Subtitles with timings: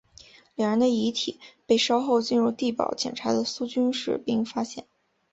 [0.55, 4.87] 两人的遗体被稍后进入地堡检查的苏军士兵发现。